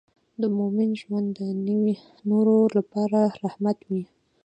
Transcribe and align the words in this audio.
د 0.41 0.43
مؤمن 0.57 0.89
ژوند 1.01 1.27
د 1.37 1.41
نورو 2.29 2.57
لپاره 2.77 3.19
رحمت 3.43 3.77
وي. 3.89 4.03